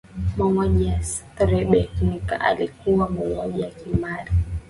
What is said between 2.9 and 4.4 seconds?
mauaji ya kimbari